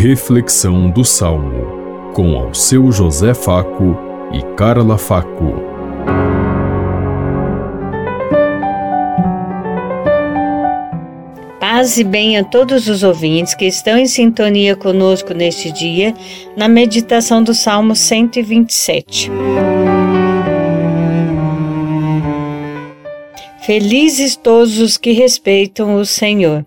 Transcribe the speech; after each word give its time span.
Reflexão 0.00 0.88
do 0.88 1.04
Salmo, 1.04 2.12
com 2.14 2.36
ao 2.36 2.54
seu 2.54 2.92
José 2.92 3.34
Faco 3.34 3.98
e 4.32 4.40
Carla 4.54 4.96
Faco. 4.96 5.54
Paz 11.58 11.98
e 11.98 12.04
bem 12.04 12.38
a 12.38 12.44
todos 12.44 12.86
os 12.86 13.02
ouvintes 13.02 13.56
que 13.56 13.64
estão 13.64 13.98
em 13.98 14.06
sintonia 14.06 14.76
conosco 14.76 15.34
neste 15.34 15.72
dia, 15.72 16.14
na 16.56 16.68
meditação 16.68 17.42
do 17.42 17.52
Salmo 17.52 17.96
127. 17.96 19.32
Felizes 23.62 24.36
todos 24.36 24.78
os 24.78 24.96
que 24.96 25.10
respeitam 25.10 25.96
o 25.96 26.06
Senhor. 26.06 26.64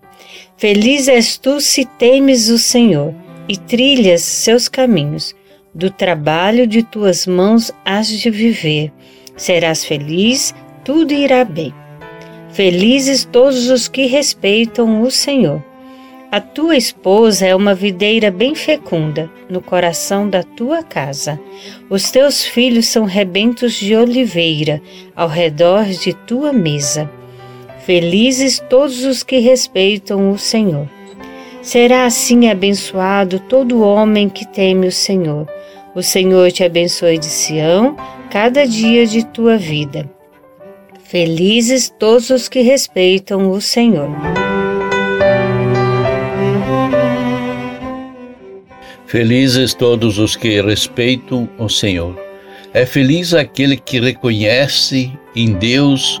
Feliz 0.62 1.08
és 1.08 1.36
tu 1.36 1.60
se 1.60 1.84
temes 1.84 2.48
o 2.48 2.56
Senhor 2.56 3.12
e 3.48 3.56
trilhas 3.56 4.20
seus 4.20 4.68
caminhos. 4.68 5.34
Do 5.74 5.90
trabalho 5.90 6.68
de 6.68 6.84
tuas 6.84 7.26
mãos 7.26 7.72
has 7.84 8.08
de 8.08 8.30
viver. 8.30 8.92
Serás 9.36 9.84
feliz, 9.84 10.54
tudo 10.84 11.12
irá 11.12 11.44
bem. 11.44 11.74
Felizes 12.52 13.24
todos 13.24 13.70
os 13.70 13.88
que 13.88 14.06
respeitam 14.06 15.02
o 15.02 15.10
Senhor. 15.10 15.60
A 16.30 16.40
tua 16.40 16.76
esposa 16.76 17.44
é 17.44 17.56
uma 17.56 17.74
videira 17.74 18.30
bem 18.30 18.54
fecunda 18.54 19.28
no 19.50 19.60
coração 19.60 20.30
da 20.30 20.44
tua 20.44 20.80
casa. 20.84 21.40
Os 21.90 22.12
teus 22.12 22.44
filhos 22.44 22.86
são 22.86 23.04
rebentos 23.04 23.74
de 23.74 23.96
oliveira 23.96 24.80
ao 25.16 25.26
redor 25.26 25.86
de 25.86 26.12
tua 26.12 26.52
mesa. 26.52 27.10
Felizes 27.84 28.62
todos 28.70 29.04
os 29.04 29.24
que 29.24 29.38
respeitam 29.38 30.30
o 30.30 30.38
Senhor. 30.38 30.88
Será 31.60 32.06
assim 32.06 32.48
abençoado 32.48 33.40
todo 33.40 33.82
homem 33.82 34.28
que 34.28 34.46
teme 34.46 34.86
o 34.86 34.92
Senhor. 34.92 35.48
O 35.92 36.00
Senhor 36.00 36.52
te 36.52 36.62
abençoe 36.62 37.18
de 37.18 37.26
Sião 37.26 37.96
cada 38.30 38.64
dia 38.66 39.04
de 39.04 39.26
tua 39.26 39.58
vida. 39.58 40.08
Felizes 41.02 41.92
todos 41.98 42.30
os 42.30 42.48
que 42.48 42.62
respeitam 42.62 43.50
o 43.50 43.60
Senhor. 43.60 44.08
Felizes 49.06 49.74
todos 49.74 50.18
os 50.18 50.36
que 50.36 50.62
respeitam 50.62 51.48
o 51.58 51.68
Senhor. 51.68 52.16
É 52.72 52.86
feliz 52.86 53.34
aquele 53.34 53.76
que 53.76 54.00
reconhece 54.00 55.12
em 55.34 55.52
Deus 55.52 56.20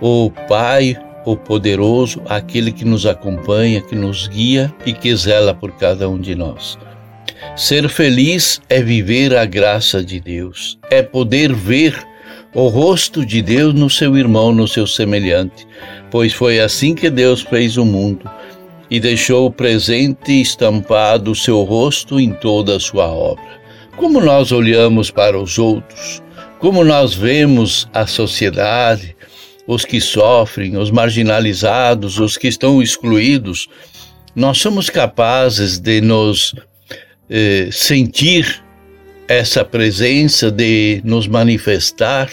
o 0.00 0.30
Pai, 0.48 0.96
o 1.24 1.36
poderoso, 1.36 2.22
aquele 2.26 2.72
que 2.72 2.84
nos 2.84 3.06
acompanha, 3.06 3.80
que 3.80 3.94
nos 3.94 4.26
guia 4.26 4.72
e 4.86 4.92
que 4.92 5.14
zela 5.14 5.54
por 5.54 5.72
cada 5.72 6.08
um 6.08 6.18
de 6.18 6.34
nós. 6.34 6.78
Ser 7.56 7.88
feliz 7.88 8.60
é 8.68 8.82
viver 8.82 9.36
a 9.36 9.44
graça 9.44 10.02
de 10.02 10.20
Deus, 10.20 10.78
é 10.90 11.02
poder 11.02 11.52
ver 11.52 11.94
o 12.54 12.68
rosto 12.68 13.24
de 13.24 13.42
Deus 13.42 13.74
no 13.74 13.88
seu 13.88 14.16
irmão, 14.16 14.52
no 14.52 14.66
seu 14.66 14.86
semelhante, 14.86 15.66
pois 16.10 16.32
foi 16.32 16.58
assim 16.58 16.94
que 16.94 17.08
Deus 17.08 17.42
fez 17.42 17.76
o 17.76 17.84
mundo 17.84 18.28
e 18.90 18.98
deixou 18.98 19.50
presente 19.50 20.40
estampado 20.40 21.30
o 21.30 21.36
seu 21.36 21.62
rosto 21.62 22.18
em 22.18 22.32
toda 22.32 22.76
a 22.76 22.80
sua 22.80 23.06
obra. 23.06 23.60
Como 23.96 24.20
nós 24.20 24.50
olhamos 24.50 25.10
para 25.10 25.38
os 25.38 25.58
outros, 25.58 26.22
como 26.58 26.82
nós 26.82 27.14
vemos 27.14 27.88
a 27.94 28.06
sociedade, 28.06 29.16
os 29.70 29.84
que 29.84 30.00
sofrem, 30.00 30.76
os 30.76 30.90
marginalizados, 30.90 32.18
os 32.18 32.36
que 32.36 32.48
estão 32.48 32.82
excluídos, 32.82 33.68
nós 34.34 34.58
somos 34.58 34.90
capazes 34.90 35.78
de 35.78 36.00
nos 36.00 36.56
eh, 37.30 37.68
sentir 37.70 38.64
essa 39.28 39.64
presença, 39.64 40.50
de 40.50 41.00
nos 41.04 41.28
manifestar, 41.28 42.28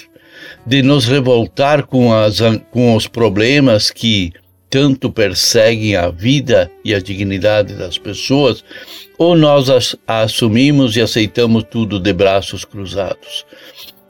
de 0.66 0.82
nos 0.82 1.06
revoltar 1.06 1.86
com, 1.86 2.12
as, 2.12 2.40
com 2.72 2.96
os 2.96 3.06
problemas 3.08 3.92
que 3.92 4.34
tanto 4.68 5.12
perseguem 5.12 5.96
a 5.96 6.10
vida 6.10 6.72
e 6.84 6.96
a 6.96 7.00
dignidade 7.00 7.76
das 7.76 8.00
pessoas, 8.00 8.64
ou 9.16 9.36
nós 9.36 9.70
as, 9.70 9.96
assumimos 10.08 10.98
e 10.98 11.02
aceitamos 11.02 11.66
tudo 11.70 12.00
de 12.00 12.12
braços 12.14 12.66
cruzados. 12.66 13.46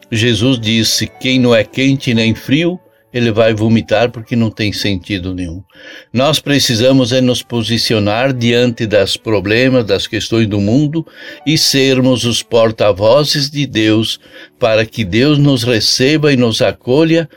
Jesus 0.09 0.57
disse: 0.57 1.11
quem 1.19 1.37
não 1.37 1.53
é 1.53 1.66
quente 1.66 2.13
nem 2.13 2.33
frio, 2.33 2.79
ele 3.13 3.31
vai 3.31 3.53
vomitar 3.53 4.12
porque 4.12 4.35
não 4.35 4.51
tem 4.51 4.73
sentido 4.73 5.34
nenhum. 5.34 5.63
Nós 6.12 6.40
precisamos 6.40 7.12
é 7.12 7.22
nos 7.22 7.41
posicionar 7.41 8.34
diante 8.34 8.85
das 8.85 9.16
problemas, 9.16 9.85
das 9.85 10.07
questões 10.07 10.47
do 10.47 10.59
mundo 10.59 11.06
e 11.46 11.57
sermos 11.57 12.25
os 12.25 12.44
porta-vozes 12.44 13.50
de 13.50 13.66
Deus 13.66 14.19
para 14.59 14.85
que 14.85 15.06
Deus 15.06 15.38
nos 15.38 15.63
receba 15.63 16.34
e 16.34 16.38
nos 16.38 16.62
acolha 16.62 17.29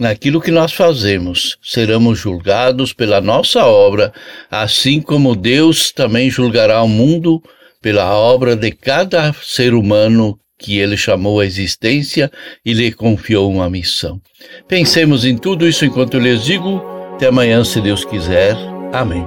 naquilo 0.00 0.40
que 0.40 0.50
nós 0.50 0.72
fazemos, 0.72 1.58
seremos 1.62 2.18
julgados 2.18 2.94
pela 2.94 3.20
nossa 3.20 3.66
obra, 3.66 4.14
assim 4.50 4.98
como 4.98 5.36
Deus 5.36 5.92
também 5.92 6.30
julgará 6.30 6.82
o 6.82 6.88
mundo 6.88 7.42
pela 7.82 8.14
obra 8.14 8.56
de 8.56 8.70
cada 8.70 9.30
ser 9.42 9.74
humano 9.74 10.38
que 10.60 10.78
ele 10.78 10.96
chamou 10.96 11.40
à 11.40 11.46
existência 11.46 12.30
e 12.64 12.72
lhe 12.72 12.92
confiou 12.92 13.50
uma 13.50 13.68
missão. 13.70 14.20
Pensemos 14.68 15.24
em 15.24 15.36
tudo 15.36 15.66
isso 15.66 15.84
enquanto 15.84 16.14
eu 16.14 16.20
lhes 16.20 16.44
digo. 16.44 16.82
Até 17.14 17.28
amanhã, 17.28 17.64
se 17.64 17.80
Deus 17.80 18.04
quiser. 18.04 18.54
Amém. 18.92 19.26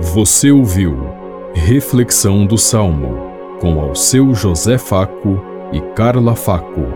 Você 0.00 0.50
ouviu 0.50 1.14
Reflexão 1.54 2.44
do 2.46 2.58
Salmo 2.58 3.32
com 3.60 3.80
ao 3.80 3.94
seu 3.94 4.34
José 4.34 4.76
Faco 4.76 5.42
e 5.72 5.80
Carla 5.94 6.34
Faco. 6.34 6.86